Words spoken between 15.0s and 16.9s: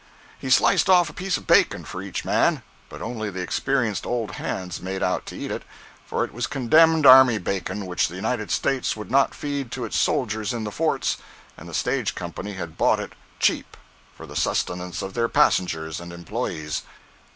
of their passengers and employees.